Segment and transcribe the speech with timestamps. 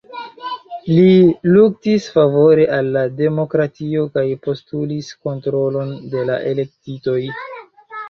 [0.99, 1.03] Li
[1.57, 7.21] luktis favore al la demokratio kaj postulis kontrolon de la elektitoj.